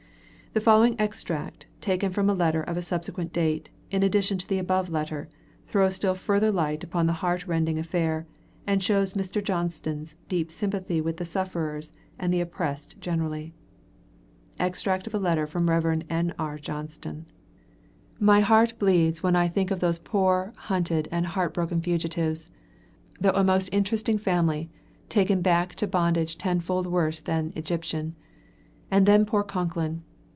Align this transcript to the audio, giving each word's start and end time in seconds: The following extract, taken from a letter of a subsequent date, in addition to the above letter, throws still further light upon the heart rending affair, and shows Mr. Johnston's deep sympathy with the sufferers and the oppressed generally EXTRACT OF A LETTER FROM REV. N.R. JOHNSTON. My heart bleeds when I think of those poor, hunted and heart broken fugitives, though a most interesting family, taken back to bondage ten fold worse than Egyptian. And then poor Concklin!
The 0.53 0.59
following 0.59 0.99
extract, 0.99 1.65
taken 1.79 2.11
from 2.11 2.29
a 2.29 2.33
letter 2.33 2.61
of 2.61 2.75
a 2.75 2.81
subsequent 2.81 3.31
date, 3.31 3.69
in 3.89 4.03
addition 4.03 4.37
to 4.37 4.45
the 4.45 4.59
above 4.59 4.89
letter, 4.89 5.29
throws 5.65 5.95
still 5.95 6.13
further 6.13 6.51
light 6.51 6.83
upon 6.83 7.05
the 7.07 7.13
heart 7.13 7.47
rending 7.47 7.79
affair, 7.79 8.27
and 8.67 8.83
shows 8.83 9.13
Mr. 9.13 9.41
Johnston's 9.41 10.17
deep 10.27 10.51
sympathy 10.51 10.99
with 10.99 11.15
the 11.15 11.23
sufferers 11.23 11.93
and 12.19 12.33
the 12.33 12.41
oppressed 12.41 12.99
generally 12.99 13.53
EXTRACT 14.59 15.07
OF 15.07 15.15
A 15.15 15.19
LETTER 15.19 15.47
FROM 15.47 15.69
REV. 15.69 16.03
N.R. 16.09 16.57
JOHNSTON. 16.57 17.27
My 18.19 18.41
heart 18.41 18.77
bleeds 18.77 19.23
when 19.23 19.37
I 19.37 19.47
think 19.47 19.71
of 19.71 19.79
those 19.79 19.99
poor, 19.99 20.51
hunted 20.57 21.07
and 21.13 21.27
heart 21.27 21.53
broken 21.53 21.79
fugitives, 21.81 22.51
though 23.21 23.31
a 23.31 23.43
most 23.45 23.69
interesting 23.71 24.17
family, 24.17 24.69
taken 25.07 25.41
back 25.41 25.75
to 25.75 25.87
bondage 25.87 26.37
ten 26.37 26.59
fold 26.59 26.87
worse 26.87 27.21
than 27.21 27.53
Egyptian. 27.55 28.15
And 28.91 29.05
then 29.05 29.23
poor 29.25 29.45
Concklin! 29.45 30.01